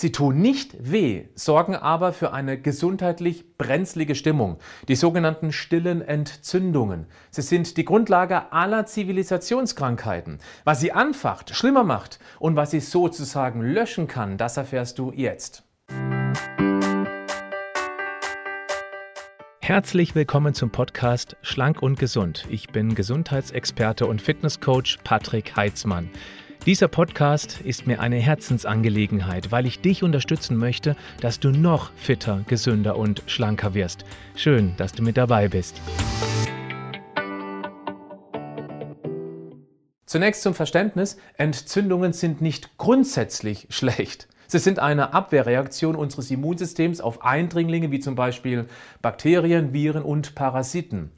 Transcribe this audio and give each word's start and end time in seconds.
Sie 0.00 0.12
tun 0.12 0.40
nicht 0.40 0.74
weh, 0.80 1.26
sorgen 1.34 1.76
aber 1.76 2.14
für 2.14 2.32
eine 2.32 2.58
gesundheitlich 2.58 3.58
brenzlige 3.58 4.14
Stimmung, 4.14 4.56
die 4.88 4.94
sogenannten 4.94 5.52
stillen 5.52 6.00
Entzündungen. 6.00 7.04
Sie 7.30 7.42
sind 7.42 7.76
die 7.76 7.84
Grundlage 7.84 8.50
aller 8.50 8.86
Zivilisationskrankheiten. 8.86 10.38
Was 10.64 10.80
sie 10.80 10.92
anfacht, 10.92 11.54
schlimmer 11.54 11.84
macht 11.84 12.18
und 12.38 12.56
was 12.56 12.70
sie 12.70 12.80
sozusagen 12.80 13.60
löschen 13.60 14.08
kann, 14.08 14.38
das 14.38 14.56
erfährst 14.56 14.98
du 14.98 15.12
jetzt. 15.14 15.64
Herzlich 19.60 20.14
willkommen 20.14 20.54
zum 20.54 20.70
Podcast 20.70 21.36
Schlank 21.42 21.82
und 21.82 21.98
Gesund. 21.98 22.46
Ich 22.48 22.70
bin 22.70 22.94
Gesundheitsexperte 22.94 24.06
und 24.06 24.22
Fitnesscoach 24.22 24.96
Patrick 25.04 25.56
Heitzmann. 25.56 26.08
Dieser 26.66 26.88
Podcast 26.88 27.62
ist 27.62 27.86
mir 27.86 28.00
eine 28.00 28.16
Herzensangelegenheit, 28.16 29.50
weil 29.50 29.64
ich 29.64 29.80
dich 29.80 30.02
unterstützen 30.02 30.58
möchte, 30.58 30.94
dass 31.22 31.40
du 31.40 31.52
noch 31.52 31.90
fitter, 31.96 32.44
gesünder 32.48 32.98
und 32.98 33.22
schlanker 33.24 33.72
wirst. 33.72 34.04
Schön, 34.36 34.74
dass 34.76 34.92
du 34.92 35.02
mit 35.02 35.16
dabei 35.16 35.48
bist. 35.48 35.80
Zunächst 40.04 40.42
zum 40.42 40.52
Verständnis, 40.52 41.16
Entzündungen 41.38 42.12
sind 42.12 42.42
nicht 42.42 42.76
grundsätzlich 42.76 43.66
schlecht. 43.70 44.28
Sie 44.46 44.58
sind 44.58 44.80
eine 44.80 45.14
Abwehrreaktion 45.14 45.96
unseres 45.96 46.30
Immunsystems 46.30 47.00
auf 47.00 47.24
Eindringlinge 47.24 47.90
wie 47.90 48.00
zum 48.00 48.16
Beispiel 48.16 48.66
Bakterien, 49.00 49.72
Viren 49.72 50.02
und 50.02 50.34
Parasiten. 50.34 51.10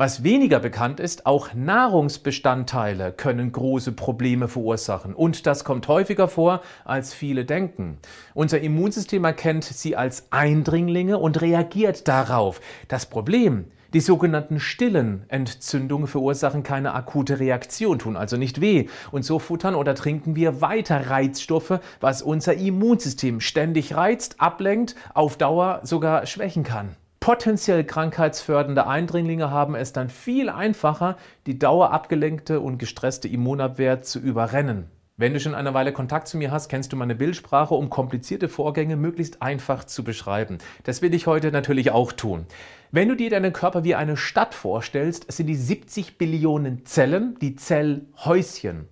Was 0.00 0.22
weniger 0.22 0.60
bekannt 0.60 1.00
ist, 1.00 1.26
auch 1.26 1.54
Nahrungsbestandteile 1.54 3.10
können 3.10 3.50
große 3.50 3.90
Probleme 3.90 4.46
verursachen. 4.46 5.12
Und 5.12 5.44
das 5.44 5.64
kommt 5.64 5.88
häufiger 5.88 6.28
vor, 6.28 6.60
als 6.84 7.12
viele 7.12 7.44
denken. 7.44 7.98
Unser 8.32 8.60
Immunsystem 8.60 9.24
erkennt 9.24 9.64
sie 9.64 9.96
als 9.96 10.28
Eindringlinge 10.30 11.18
und 11.18 11.40
reagiert 11.40 12.06
darauf. 12.06 12.60
Das 12.86 13.06
Problem, 13.06 13.64
die 13.92 13.98
sogenannten 13.98 14.60
stillen 14.60 15.24
Entzündungen 15.26 16.06
verursachen 16.06 16.62
keine 16.62 16.94
akute 16.94 17.40
Reaktion, 17.40 17.98
tun 17.98 18.16
also 18.16 18.36
nicht 18.36 18.60
weh. 18.60 18.86
Und 19.10 19.24
so 19.24 19.40
futtern 19.40 19.74
oder 19.74 19.96
trinken 19.96 20.36
wir 20.36 20.60
weiter 20.60 21.10
Reizstoffe, 21.10 21.80
was 21.98 22.22
unser 22.22 22.54
Immunsystem 22.54 23.40
ständig 23.40 23.96
reizt, 23.96 24.40
ablenkt, 24.40 24.94
auf 25.12 25.36
Dauer 25.36 25.80
sogar 25.82 26.24
schwächen 26.26 26.62
kann. 26.62 26.94
Potenziell 27.28 27.84
krankheitsfördernde 27.84 28.86
Eindringlinge 28.86 29.50
haben 29.50 29.74
es 29.74 29.92
dann 29.92 30.08
viel 30.08 30.48
einfacher, 30.48 31.18
die 31.46 31.58
dauerabgelenkte 31.58 32.58
und 32.58 32.78
gestresste 32.78 33.28
Immunabwehr 33.28 34.00
zu 34.00 34.18
überrennen. 34.18 34.86
Wenn 35.18 35.34
du 35.34 35.40
schon 35.40 35.54
eine 35.54 35.74
Weile 35.74 35.92
Kontakt 35.92 36.26
zu 36.28 36.38
mir 36.38 36.50
hast, 36.50 36.70
kennst 36.70 36.90
du 36.90 36.96
meine 36.96 37.14
Bildsprache, 37.14 37.74
um 37.74 37.90
komplizierte 37.90 38.48
Vorgänge 38.48 38.96
möglichst 38.96 39.42
einfach 39.42 39.84
zu 39.84 40.04
beschreiben. 40.04 40.56
Das 40.84 41.02
will 41.02 41.12
ich 41.12 41.26
heute 41.26 41.52
natürlich 41.52 41.90
auch 41.90 42.12
tun. 42.12 42.46
Wenn 42.92 43.10
du 43.10 43.14
dir 43.14 43.28
deinen 43.28 43.52
Körper 43.52 43.84
wie 43.84 43.94
eine 43.94 44.16
Stadt 44.16 44.54
vorstellst, 44.54 45.30
sind 45.30 45.48
die 45.48 45.54
70 45.54 46.16
Billionen 46.16 46.86
Zellen 46.86 47.36
die 47.42 47.56
Zellhäuschen. 47.56 48.88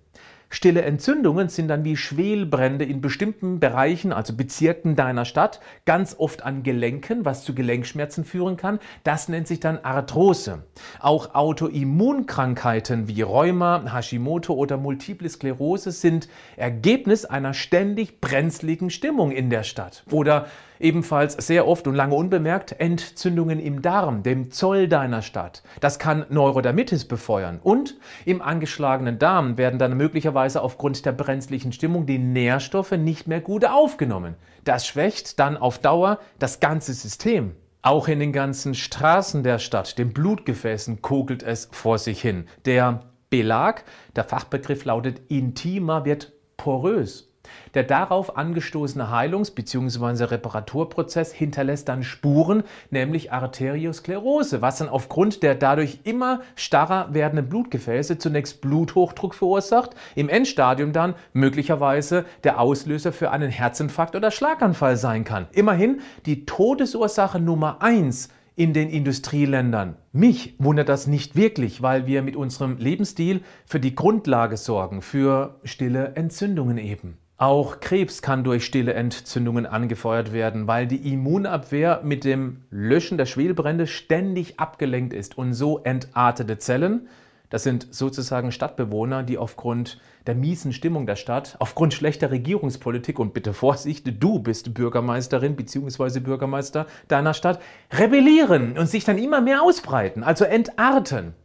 Stille 0.49 0.83
Entzündungen 0.83 1.49
sind 1.49 1.67
dann 1.67 1.83
wie 1.83 1.97
Schwelbrände 1.97 2.85
in 2.85 3.01
bestimmten 3.01 3.59
Bereichen, 3.59 4.13
also 4.13 4.33
Bezirken 4.33 4.95
deiner 4.95 5.25
Stadt, 5.25 5.59
ganz 5.85 6.15
oft 6.17 6.43
an 6.43 6.63
Gelenken, 6.63 7.25
was 7.25 7.43
zu 7.43 7.53
Gelenkschmerzen 7.53 8.23
führen 8.23 8.55
kann. 8.55 8.79
Das 9.03 9.27
nennt 9.27 9.47
sich 9.47 9.59
dann 9.59 9.79
Arthrose. 9.79 10.63
Auch 10.99 11.35
Autoimmunkrankheiten 11.35 13.09
wie 13.09 13.21
Rheuma, 13.23 13.93
Hashimoto 13.93 14.53
oder 14.53 14.77
Multiple 14.77 15.27
Sklerose 15.27 15.91
sind 15.91 16.29
Ergebnis 16.55 17.25
einer 17.25 17.53
ständig 17.53 18.21
brenzligen 18.21 18.89
Stimmung 18.89 19.31
in 19.31 19.49
der 19.49 19.63
Stadt. 19.63 20.03
Oder 20.09 20.47
Ebenfalls 20.79 21.33
sehr 21.33 21.67
oft 21.67 21.87
und 21.87 21.95
lange 21.95 22.15
unbemerkt 22.15 22.79
Entzündungen 22.79 23.59
im 23.59 23.81
Darm, 23.81 24.23
dem 24.23 24.51
Zoll 24.51 24.87
deiner 24.87 25.21
Stadt. 25.21 25.63
Das 25.79 25.99
kann 25.99 26.25
Neurodermitis 26.29 27.05
befeuern. 27.05 27.59
Und 27.61 27.95
im 28.25 28.41
angeschlagenen 28.41 29.19
Darm 29.19 29.57
werden 29.57 29.79
dann 29.79 29.97
möglicherweise 29.97 30.61
aufgrund 30.61 31.05
der 31.05 31.11
brenzlichen 31.11 31.71
Stimmung 31.71 32.05
die 32.05 32.19
Nährstoffe 32.19 32.91
nicht 32.91 33.27
mehr 33.27 33.41
gut 33.41 33.65
aufgenommen. 33.65 34.35
Das 34.63 34.85
schwächt 34.85 35.39
dann 35.39 35.57
auf 35.57 35.79
Dauer 35.79 36.19
das 36.39 36.59
ganze 36.59 36.93
System. 36.93 37.53
Auch 37.81 38.07
in 38.07 38.19
den 38.19 38.33
ganzen 38.33 38.75
Straßen 38.75 39.43
der 39.43 39.59
Stadt, 39.59 39.97
den 39.97 40.11
Blutgefäßen, 40.11 41.01
kokelt 41.01 41.43
es 41.43 41.69
vor 41.71 41.97
sich 41.97 42.21
hin. 42.21 42.45
Der 42.65 43.01
Belag, 43.29 43.83
der 44.15 44.23
Fachbegriff 44.23 44.85
lautet 44.85 45.21
intimer, 45.29 46.03
wird 46.05 46.33
porös. 46.57 47.33
Der 47.73 47.83
darauf 47.83 48.37
angestoßene 48.37 49.11
Heilungs- 49.11 49.51
bzw. 49.51 50.25
Reparaturprozess 50.25 51.31
hinterlässt 51.31 51.89
dann 51.89 52.03
Spuren, 52.03 52.63
nämlich 52.89 53.31
Arteriosklerose, 53.31 54.61
was 54.61 54.77
dann 54.77 54.89
aufgrund 54.89 55.43
der 55.43 55.55
dadurch 55.55 55.99
immer 56.03 56.41
starrer 56.55 57.13
werdenden 57.13 57.49
Blutgefäße 57.49 58.17
zunächst 58.17 58.61
Bluthochdruck 58.61 59.35
verursacht, 59.35 59.91
im 60.15 60.29
Endstadium 60.29 60.93
dann 60.93 61.15
möglicherweise 61.33 62.25
der 62.43 62.59
Auslöser 62.59 63.11
für 63.11 63.31
einen 63.31 63.49
Herzinfarkt 63.49 64.15
oder 64.15 64.31
Schlaganfall 64.31 64.97
sein 64.97 65.23
kann. 65.23 65.47
Immerhin 65.51 66.01
die 66.25 66.45
Todesursache 66.45 67.39
Nummer 67.39 67.81
eins 67.81 68.29
in 68.57 68.73
den 68.73 68.89
Industrieländern. 68.89 69.97
Mich 70.11 70.55
wundert 70.57 70.89
das 70.89 71.05
nicht 71.05 71.35
wirklich, 71.35 71.83
weil 71.83 72.07
wir 72.07 72.23
mit 72.23 72.35
unserem 72.35 72.77
Lebensstil 72.77 73.41
für 73.67 73.79
die 73.79 73.93
Grundlage 73.93 74.57
sorgen, 74.57 75.03
für 75.03 75.59
stille 75.63 76.13
Entzündungen 76.15 76.79
eben. 76.79 77.19
Auch 77.39 77.81
Krebs 77.81 78.23
kann 78.23 78.43
durch 78.43 78.65
stille 78.65 78.95
Entzündungen 78.95 79.67
angefeuert 79.67 80.33
werden, 80.33 80.65
weil 80.65 80.87
die 80.87 81.13
Immunabwehr 81.13 82.01
mit 82.03 82.23
dem 82.23 82.63
Löschen 82.71 83.19
der 83.19 83.27
Schwelbrände 83.27 83.85
ständig 83.85 84.59
abgelenkt 84.59 85.13
ist 85.13 85.37
und 85.37 85.53
so 85.53 85.77
entartete 85.83 86.57
Zellen, 86.57 87.07
das 87.51 87.61
sind 87.61 87.87
sozusagen 87.91 88.51
Stadtbewohner, 88.51 89.21
die 89.21 89.37
aufgrund 89.37 90.01
der 90.25 90.33
miesen 90.33 90.73
Stimmung 90.73 91.05
der 91.05 91.15
Stadt, 91.15 91.55
aufgrund 91.59 91.93
schlechter 91.93 92.31
Regierungspolitik 92.31 93.19
und 93.19 93.35
bitte 93.35 93.53
Vorsicht, 93.53 94.11
du 94.19 94.39
bist 94.39 94.73
Bürgermeisterin 94.73 95.55
bzw. 95.55 96.19
Bürgermeister 96.19 96.87
deiner 97.07 97.35
Stadt, 97.35 97.61
rebellieren 97.93 98.79
und 98.79 98.89
sich 98.89 99.05
dann 99.05 99.19
immer 99.19 99.41
mehr 99.41 99.61
ausbreiten, 99.61 100.23
also 100.23 100.43
entarten. 100.43 101.35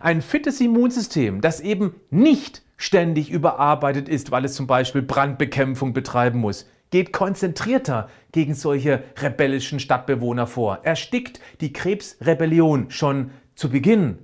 Ein 0.00 0.22
fittes 0.22 0.62
Immunsystem, 0.62 1.42
das 1.42 1.60
eben 1.60 1.94
nicht 2.10 2.62
ständig 2.82 3.30
überarbeitet 3.30 4.08
ist, 4.08 4.32
weil 4.32 4.44
es 4.44 4.54
zum 4.54 4.66
Beispiel 4.66 5.02
Brandbekämpfung 5.02 5.92
betreiben 5.92 6.40
muss, 6.40 6.66
geht 6.90 7.12
konzentrierter 7.12 8.08
gegen 8.32 8.54
solche 8.54 9.04
rebellischen 9.20 9.78
Stadtbewohner 9.78 10.48
vor, 10.48 10.80
erstickt 10.82 11.38
die 11.60 11.72
Krebsrebellion 11.72 12.90
schon 12.90 13.30
zu 13.54 13.70
Beginn. 13.70 14.18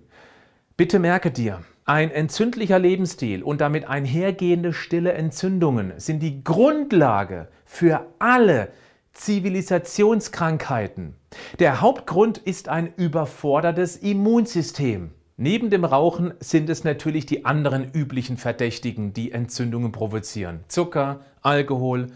Bitte 0.76 0.98
merke 0.98 1.30
dir, 1.30 1.62
ein 1.84 2.10
entzündlicher 2.10 2.80
Lebensstil 2.80 3.44
und 3.44 3.60
damit 3.60 3.88
einhergehende 3.88 4.72
stille 4.72 5.12
Entzündungen 5.12 5.92
sind 5.98 6.19
die 6.19 6.42
Grundlage 6.42 7.46
für 7.64 8.06
alle 8.19 8.72
Zivilisationskrankheiten. 9.12 11.14
Der 11.60 11.80
Hauptgrund 11.80 12.38
ist 12.38 12.69
ein 12.69 12.92
überfordertes 12.96 13.96
Immunsystem. 13.96 15.12
Neben 15.41 15.71
dem 15.71 15.84
Rauchen 15.84 16.34
sind 16.41 16.69
es 16.69 16.82
natürlich 16.82 17.25
die 17.25 17.44
anderen 17.44 17.93
üblichen 17.93 18.37
Verdächtigen, 18.37 19.12
die 19.12 19.31
Entzündungen 19.31 19.93
provozieren. 19.93 20.65
Zucker, 20.66 21.21
Alkohol 21.43 22.09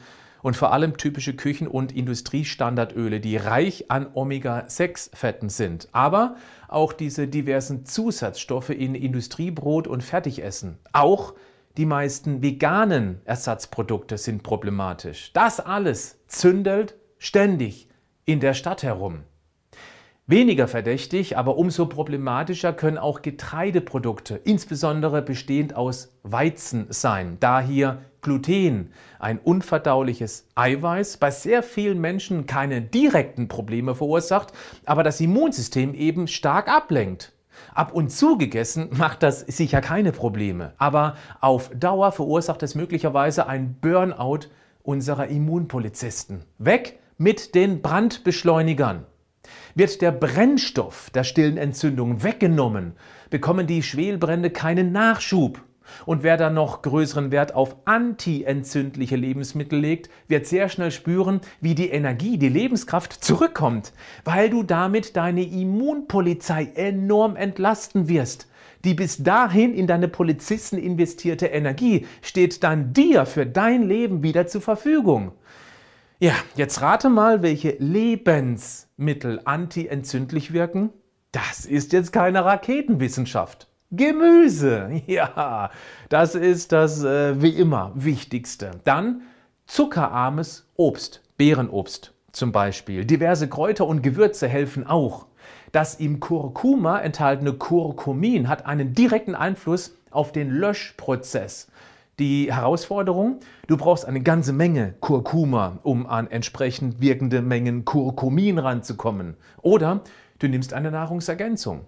und 0.43 0.56
vor 0.56 0.72
allem 0.72 0.97
typische 0.97 1.34
Küchen- 1.34 1.69
und 1.69 1.93
Industriestandardöle, 1.93 3.21
die 3.21 3.37
reich 3.37 3.93
an 3.93 4.09
Omega-6-Fetten 4.12 5.50
sind. 5.50 5.88
Aber 5.93 6.34
auch 6.66 6.93
diese 6.93 7.28
diversen 7.28 7.87
Zusatzstoffe 7.87 8.71
in 8.71 8.97
Industriebrot 8.97 9.87
und 9.87 10.03
Fertigessen. 10.03 10.78
Auch 10.93 11.34
die 11.77 11.87
meisten 11.87 12.43
veganen 12.43 13.21
Ersatzprodukte 13.25 14.19
sind 14.19 14.43
problematisch. 14.43 15.31
Das 15.33 15.60
alles 15.60 16.19
zündelt 16.27 16.97
ständig 17.18 17.89
in 18.25 18.41
der 18.41 18.54
Stadt 18.54 18.83
herum. 18.83 19.21
Weniger 20.28 20.69
verdächtig, 20.69 21.36
aber 21.36 21.57
umso 21.59 21.86
problematischer 21.86 22.72
können 22.72 22.97
auch 22.97 23.22
Getreideprodukte, 23.22 24.41
insbesondere 24.45 25.21
bestehend 25.21 25.74
aus 25.74 26.16
Weizen, 26.22 26.86
sein. 26.91 27.39
Da 27.41 27.60
hier 27.60 28.03
Gluten, 28.21 28.92
ein 29.19 29.41
unverdauliches 29.41 30.47
Eiweiß, 30.54 31.16
bei 31.16 31.33
sehr 31.33 31.65
vielen 31.65 32.01
Menschen 32.01 32.47
keine 32.47 32.80
direkten 32.80 33.48
Probleme 33.48 33.97
verursacht, 33.97 34.53
aber 34.86 35.03
das 35.03 35.21
Immunsystem 35.21 35.92
eben 35.92 36.28
stark 36.28 36.68
ablenkt. 36.68 37.33
Ab 37.75 37.92
und 37.92 38.10
zu 38.10 38.39
gegessen 38.39 38.91
macht 38.92 39.25
das 39.25 39.41
sicher 39.41 39.80
keine 39.80 40.13
Probleme, 40.13 40.72
aber 40.78 41.16
auf 41.41 41.71
Dauer 41.75 42.13
verursacht 42.13 42.63
es 42.63 42.77
möglicherweise 42.77 43.48
ein 43.48 43.75
Burnout 43.80 44.47
unserer 44.84 45.27
Immunpolizisten. 45.27 46.45
Weg 46.59 47.01
mit 47.18 47.57
den 47.57 47.83
Brandbeschleunigern. 47.83 49.04
Wird 49.74 50.03
der 50.03 50.13
Brennstoff 50.13 51.09
der 51.10 51.24
stillen 51.24 51.57
Entzündung 51.57 52.22
weggenommen, 52.22 52.92
bekommen 53.30 53.66
die 53.66 53.83
Schwelbrände 53.83 54.51
keinen 54.51 54.92
Nachschub. 54.92 55.63
Und 56.07 56.22
wer 56.22 56.36
dann 56.36 56.54
noch 56.54 56.83
größeren 56.83 57.30
Wert 57.30 57.54
auf 57.54 57.77
antientzündliche 57.86 59.16
Lebensmittel 59.16 59.78
legt, 59.78 60.10
wird 60.28 60.47
sehr 60.47 60.69
schnell 60.69 60.91
spüren, 60.91 61.41
wie 61.60 61.74
die 61.74 61.91
Energie, 61.91 62.39
die 62.39 62.48
Lebenskraft 62.48 63.24
zurückkommt, 63.24 63.92
weil 64.24 64.51
du 64.51 64.63
damit 64.63 65.16
deine 65.16 65.42
Immunpolizei 65.42 66.71
enorm 66.75 67.36
entlasten 67.36 68.09
wirst. 68.09 68.48
Die 68.84 68.95
bis 68.95 69.22
dahin 69.22 69.75
in 69.75 69.86
deine 69.86 70.09
Polizisten 70.09 70.77
investierte 70.77 71.47
Energie 71.47 72.07
steht 72.21 72.63
dann 72.65 72.92
dir 72.92 73.27
für 73.27 73.47
dein 73.47 73.83
Leben 73.83 74.22
wieder 74.22 74.47
zur 74.47 74.60
Verfügung. 74.60 75.33
Ja, 76.22 76.34
jetzt 76.54 76.80
rate 76.80 77.09
mal, 77.09 77.42
welche 77.42 77.74
Lebensmittel 77.80 79.41
antientzündlich 79.45 80.53
wirken. 80.53 80.91
Das 81.33 81.66
ist 81.66 81.92
jetzt 81.92 82.13
keine 82.13 82.45
Raketenwissenschaft. 82.45 83.66
Gemüse, 83.91 85.03
ja, 85.09 85.72
das 86.10 86.36
ist 86.36 86.71
das 86.71 87.03
äh, 87.03 87.42
wie 87.42 87.48
immer 87.48 87.91
Wichtigste. 87.97 88.71
Dann 88.84 89.22
zuckerarmes 89.66 90.71
Obst, 90.77 91.22
Beerenobst 91.39 92.15
zum 92.30 92.53
Beispiel. 92.53 93.04
Diverse 93.04 93.48
Kräuter 93.48 93.89
und 93.89 94.03
Gewürze 94.03 94.47
helfen 94.47 94.86
auch. 94.86 95.27
Das 95.72 95.97
im 95.97 96.21
Kurkuma 96.21 97.01
enthaltene 97.01 97.54
Kurkumin 97.54 98.47
hat 98.47 98.65
einen 98.65 98.95
direkten 98.95 99.34
Einfluss 99.34 99.97
auf 100.13 100.30
den 100.30 100.51
Löschprozess. 100.51 101.66
Die 102.18 102.53
Herausforderung, 102.53 103.41
du 103.68 103.78
brauchst 103.78 104.04
eine 104.04 104.20
ganze 104.20 104.53
Menge 104.53 104.94
Kurkuma, 105.00 105.78
um 105.82 106.06
an 106.06 106.30
entsprechend 106.30 107.00
wirkende 107.00 107.41
Mengen 107.41 107.86
Kurkumin 107.86 108.59
ranzukommen. 108.59 109.36
Oder 109.62 110.03
du 110.38 110.47
nimmst 110.47 110.74
eine 110.74 110.91
Nahrungsergänzung. 110.91 111.86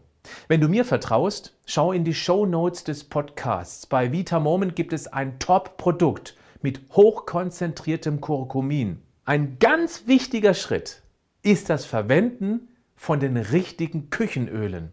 Wenn 0.49 0.63
du 0.63 0.69
mir 0.69 0.87
vertraust, 0.87 1.55
schau 1.67 1.93
in 1.93 2.05
die 2.05 2.15
Show 2.15 2.47
Notes 2.47 2.85
des 2.85 3.05
Podcasts. 3.05 3.87
Bei 3.87 4.13
Vita 4.13 4.41
Moment 4.41 4.75
gibt 4.75 4.95
es 4.95 5.07
ein 5.07 5.39
Top-Produkt 5.39 6.37
mit 6.63 6.81
hochkonzentriertem 6.93 8.23
Kurkumin. 8.23 9.03
Ein 9.27 9.59
ganz 9.59 10.07
wichtiger 10.07 10.55
Schritt 10.55 11.03
ist 11.43 11.69
das 11.69 11.85
Verwenden 11.85 12.69
von 12.97 13.21
den 13.21 13.37
richtigen 13.37 14.09
Küchenölen. 14.09 14.91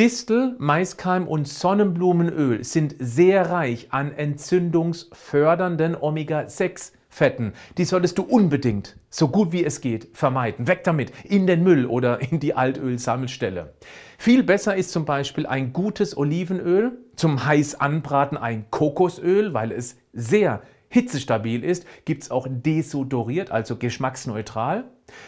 Distel, 0.00 0.56
Maiskeim 0.58 1.28
und 1.28 1.46
Sonnenblumenöl 1.46 2.64
sind 2.64 2.96
sehr 2.98 3.50
reich 3.50 3.88
an 3.90 4.12
entzündungsfördernden 4.12 5.94
Omega-6-Fetten. 5.94 7.52
Die 7.76 7.84
solltest 7.84 8.16
du 8.16 8.22
unbedingt, 8.22 8.96
so 9.10 9.28
gut 9.28 9.52
wie 9.52 9.62
es 9.62 9.82
geht, 9.82 10.08
vermeiden. 10.16 10.68
Weg 10.68 10.84
damit, 10.84 11.12
in 11.24 11.46
den 11.46 11.62
Müll 11.62 11.84
oder 11.84 12.22
in 12.22 12.40
die 12.40 12.54
Altölsammelstelle. 12.54 13.74
Viel 14.16 14.42
besser 14.42 14.74
ist 14.74 14.90
zum 14.90 15.04
Beispiel 15.04 15.44
ein 15.44 15.74
gutes 15.74 16.16
Olivenöl, 16.16 16.92
zum 17.14 17.44
heiß 17.44 17.74
anbraten 17.74 18.38
ein 18.38 18.70
Kokosöl, 18.70 19.52
weil 19.52 19.70
es 19.70 19.98
sehr 20.14 20.62
hitzestabil 20.88 21.62
ist, 21.62 21.84
gibt 22.06 22.22
es 22.22 22.30
auch 22.30 22.46
desodoriert, 22.48 23.50
also 23.50 23.76
geschmacksneutral. 23.76 24.84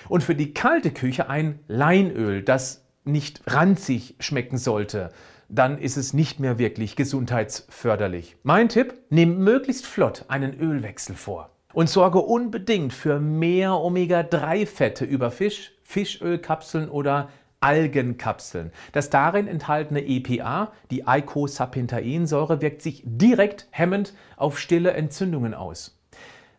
Und 0.08 0.22
für 0.22 0.34
die 0.34 0.54
kalte 0.54 0.92
Küche 0.92 1.28
ein 1.28 1.58
Leinöl, 1.68 2.42
das 2.42 2.81
nicht 3.04 3.42
ranzig 3.46 4.16
schmecken 4.20 4.58
sollte. 4.58 5.10
Dann 5.48 5.78
ist 5.78 5.96
es 5.96 6.14
nicht 6.14 6.40
mehr 6.40 6.58
wirklich 6.58 6.96
gesundheitsförderlich. 6.96 8.36
Mein 8.42 8.68
Tipp, 8.68 8.94
nimm 9.10 9.38
möglichst 9.44 9.86
flott 9.86 10.24
einen 10.28 10.58
Ölwechsel 10.58 11.14
vor. 11.14 11.50
Und 11.74 11.88
sorge 11.88 12.18
unbedingt 12.18 12.92
für 12.92 13.18
mehr 13.18 13.74
Omega-3-Fette 13.78 15.04
über 15.04 15.30
Fisch, 15.30 15.72
Fischölkapseln 15.82 16.88
oder 16.88 17.28
Algenkapseln. 17.60 18.72
Das 18.92 19.08
darin 19.08 19.46
enthaltene 19.46 20.04
EPA, 20.04 20.72
die 20.90 21.06
Eicosapentaensäure, 21.06 22.60
wirkt 22.60 22.82
sich 22.82 23.02
direkt 23.04 23.68
hemmend 23.70 24.14
auf 24.36 24.58
stille 24.58 24.92
Entzündungen 24.92 25.54
aus. 25.54 26.01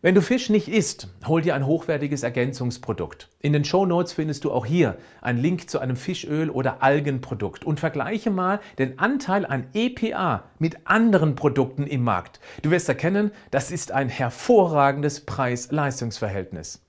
Wenn 0.04 0.14
du 0.14 0.20
Fisch 0.20 0.50
nicht 0.50 0.68
isst, 0.68 1.08
hol 1.26 1.40
dir 1.40 1.54
ein 1.54 1.64
hochwertiges 1.64 2.24
Ergänzungsprodukt. 2.24 3.30
In 3.40 3.54
den 3.54 3.64
Show 3.64 3.86
Notes 3.86 4.12
findest 4.12 4.44
du 4.44 4.52
auch 4.52 4.66
hier 4.66 4.98
einen 5.22 5.38
Link 5.38 5.70
zu 5.70 5.78
einem 5.78 5.96
Fischöl 5.96 6.50
oder 6.50 6.82
Algenprodukt 6.82 7.64
und 7.64 7.80
vergleiche 7.80 8.30
mal 8.30 8.60
den 8.76 8.98
Anteil 8.98 9.46
an 9.46 9.66
EPA 9.72 10.44
mit 10.58 10.86
anderen 10.86 11.36
Produkten 11.36 11.86
im 11.86 12.04
Markt. 12.04 12.38
Du 12.60 12.70
wirst 12.70 12.86
erkennen, 12.86 13.30
das 13.50 13.70
ist 13.70 13.92
ein 13.92 14.10
hervorragendes 14.10 15.22
Preis-Leistungs-Verhältnis. 15.22 16.82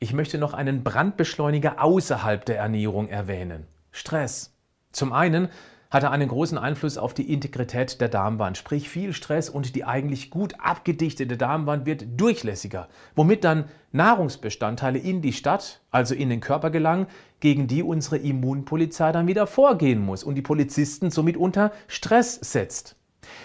Ich 0.00 0.12
möchte 0.12 0.36
noch 0.36 0.52
einen 0.52 0.82
Brandbeschleuniger 0.82 1.80
außerhalb 1.80 2.44
der 2.46 2.58
Ernährung 2.58 3.08
erwähnen. 3.08 3.68
Stress. 3.92 4.56
Zum 4.90 5.12
einen 5.12 5.50
hat 5.96 6.02
er 6.02 6.10
einen 6.10 6.28
großen 6.28 6.58
Einfluss 6.58 6.98
auf 6.98 7.14
die 7.14 7.32
Integrität 7.32 8.02
der 8.02 8.10
Darmwand, 8.10 8.58
sprich 8.58 8.90
viel 8.90 9.14
Stress 9.14 9.48
und 9.48 9.74
die 9.74 9.84
eigentlich 9.86 10.30
gut 10.30 10.52
abgedichtete 10.58 11.38
Darmwand 11.38 11.86
wird 11.86 12.20
durchlässiger, 12.20 12.88
womit 13.14 13.44
dann 13.44 13.64
Nahrungsbestandteile 13.92 14.98
in 14.98 15.22
die 15.22 15.32
Stadt, 15.32 15.80
also 15.90 16.14
in 16.14 16.28
den 16.28 16.40
Körper 16.40 16.68
gelangen, 16.68 17.06
gegen 17.40 17.66
die 17.66 17.82
unsere 17.82 18.18
Immunpolizei 18.18 19.10
dann 19.10 19.26
wieder 19.26 19.46
vorgehen 19.46 20.04
muss 20.04 20.22
und 20.22 20.34
die 20.34 20.42
Polizisten 20.42 21.10
somit 21.10 21.38
unter 21.38 21.72
Stress 21.88 22.34
setzt. 22.34 22.96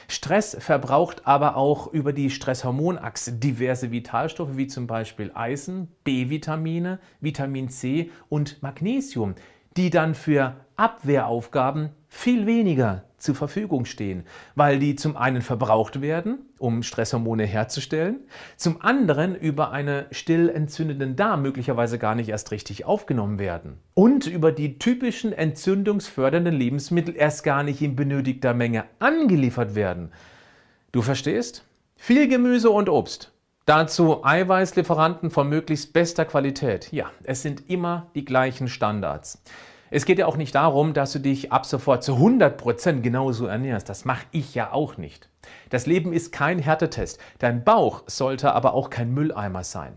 Stress 0.10 0.58
verbraucht 0.60 1.26
aber 1.26 1.56
auch 1.56 1.88
über 1.88 2.12
die 2.12 2.30
Stresshormonachse 2.30 3.32
diverse 3.32 3.92
Vitalstoffe 3.92 4.58
wie 4.58 4.68
zum 4.68 4.88
Beispiel 4.88 5.32
Eisen, 5.34 5.88
B-Vitamine, 6.04 7.00
Vitamin 7.22 7.70
C 7.70 8.12
und 8.28 8.62
Magnesium, 8.62 9.36
die 9.78 9.90
dann 9.90 10.16
für 10.16 10.56
Abwehraufgaben 10.76 11.90
viel 12.08 12.46
weniger 12.46 13.04
zur 13.18 13.36
Verfügung 13.36 13.86
stehen, 13.86 14.24
weil 14.56 14.80
die 14.80 14.96
zum 14.96 15.16
einen 15.16 15.42
verbraucht 15.42 16.02
werden, 16.02 16.40
um 16.58 16.84
Stresshormone 16.84 17.46
herzustellen, 17.46 18.20
zum 18.58 18.82
anderen 18.82 19.36
über 19.36 19.72
einen 19.72 20.06
still 20.12 20.50
entzündenden 20.50 21.16
Darm 21.16 21.44
möglicherweise 21.44 22.00
gar 22.00 22.16
nicht 22.16 22.30
erst 22.30 22.52
richtig 22.52 22.86
aufgenommen 22.86 23.38
werden 23.38 23.78
und 23.94 24.26
über 24.26 24.52
die 24.52 24.80
typischen 24.80 25.34
entzündungsfördernden 25.34 26.56
Lebensmittel 26.56 27.16
erst 27.16 27.44
gar 27.44 27.64
nicht 27.64 27.82
in 27.82 27.96
benötigter 27.96 28.54
Menge 28.54 28.86
angeliefert 29.00 29.76
werden. 29.76 30.12
Du 30.92 31.02
verstehst? 31.02 31.64
Viel 31.96 32.28
Gemüse 32.28 32.72
und 32.72 32.90
Obst. 32.90 33.32
Dazu 33.72 34.26
Eiweißlieferanten 34.26 35.32
von 35.32 35.48
möglichst 35.48 35.94
bester 35.94 36.26
Qualität. 36.26 36.92
Ja, 36.92 37.10
es 37.24 37.42
sind 37.42 37.70
immer 37.70 38.08
die 38.16 38.26
gleichen 38.26 38.68
Standards. 38.68 39.42
Es 39.90 40.04
geht 40.04 40.20
ja 40.20 40.26
auch 40.26 40.36
nicht 40.36 40.56
darum, 40.56 40.94
dass 40.94 41.14
du 41.14 41.20
dich 41.20 41.54
ab 41.54 41.66
sofort 41.66 42.04
zu 42.04 42.16
100% 42.16 43.00
genauso 43.00 43.46
ernährst. 43.46 43.88
Das 43.88 44.04
mache 44.04 44.26
ich 44.34 44.56
ja 44.56 44.74
auch 44.74 44.98
nicht. 44.98 45.30
Das 45.70 45.86
Leben 45.86 46.12
ist 46.12 46.34
kein 46.34 46.60
Härtetest. 46.60 47.18
Dein 47.40 47.64
Bauch 47.64 48.04
sollte 48.08 48.52
aber 48.52 48.74
auch 48.74 48.90
kein 48.90 49.14
Mülleimer 49.14 49.64
sein. 49.64 49.94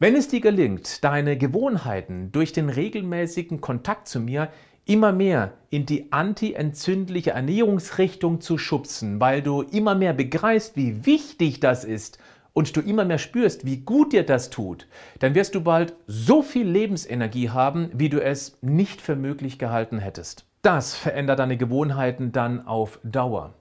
Wenn 0.00 0.16
es 0.16 0.26
dir 0.26 0.40
gelingt, 0.40 1.04
deine 1.04 1.38
Gewohnheiten 1.38 2.32
durch 2.32 2.52
den 2.52 2.68
regelmäßigen 2.68 3.60
Kontakt 3.60 4.08
zu 4.08 4.18
mir 4.18 4.48
immer 4.86 5.12
mehr 5.12 5.52
in 5.70 5.86
die 5.86 6.10
anti-entzündliche 6.10 7.30
Ernährungsrichtung 7.30 8.40
zu 8.40 8.58
schubsen, 8.58 9.20
weil 9.20 9.40
du 9.40 9.62
immer 9.62 9.94
mehr 9.94 10.14
begreifst, 10.14 10.74
wie 10.74 11.06
wichtig 11.06 11.60
das 11.60 11.84
ist 11.84 12.18
und 12.58 12.76
du 12.76 12.80
immer 12.80 13.04
mehr 13.04 13.18
spürst, 13.18 13.64
wie 13.66 13.76
gut 13.76 14.12
dir 14.12 14.26
das 14.26 14.50
tut, 14.50 14.88
dann 15.20 15.36
wirst 15.36 15.54
du 15.54 15.60
bald 15.60 15.94
so 16.08 16.42
viel 16.42 16.66
Lebensenergie 16.66 17.50
haben, 17.50 17.88
wie 17.94 18.08
du 18.08 18.20
es 18.20 18.58
nicht 18.62 19.00
für 19.00 19.14
möglich 19.14 19.60
gehalten 19.60 20.00
hättest. 20.00 20.44
Das 20.62 20.96
verändert 20.96 21.38
deine 21.38 21.56
Gewohnheiten 21.56 22.32
dann 22.32 22.66
auf 22.66 22.98
Dauer. 23.04 23.54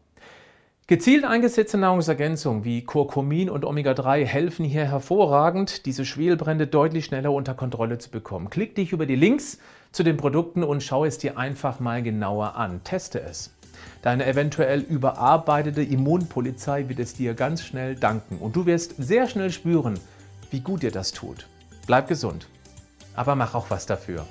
Gezielt 0.87 1.25
eingesetzte 1.25 1.77
Nahrungsergänzungen 1.77 2.63
wie 2.63 2.85
Kurkumin 2.85 3.51
und 3.51 3.65
Omega-3 3.65 4.25
helfen 4.25 4.65
hier 4.65 4.85
hervorragend, 4.85 5.85
diese 5.85 6.03
Schwelbrände 6.03 6.65
deutlich 6.65 7.05
schneller 7.05 7.33
unter 7.33 7.53
Kontrolle 7.53 7.99
zu 7.99 8.09
bekommen. 8.09 8.49
Klick 8.49 8.73
dich 8.73 8.93
über 8.93 9.05
die 9.05 9.15
Links 9.15 9.59
zu 9.91 10.01
den 10.01 10.17
Produkten 10.17 10.63
und 10.63 10.81
schau 10.81 11.05
es 11.05 11.19
dir 11.19 11.37
einfach 11.37 11.79
mal 11.79 12.01
genauer 12.01 12.55
an. 12.55 12.83
Teste 12.83 13.21
es. 13.21 13.53
Deine 14.01 14.25
eventuell 14.25 14.81
überarbeitete 14.81 15.81
Immunpolizei 15.81 16.87
wird 16.87 16.99
es 16.99 17.13
dir 17.13 17.33
ganz 17.33 17.63
schnell 17.63 17.95
danken 17.95 18.37
und 18.37 18.55
du 18.55 18.65
wirst 18.65 18.95
sehr 18.97 19.27
schnell 19.27 19.51
spüren, 19.51 19.99
wie 20.51 20.61
gut 20.61 20.83
dir 20.83 20.91
das 20.91 21.11
tut. 21.11 21.47
Bleib 21.87 22.07
gesund, 22.07 22.47
aber 23.15 23.35
mach 23.35 23.55
auch 23.55 23.69
was 23.69 23.85
dafür. 23.85 24.25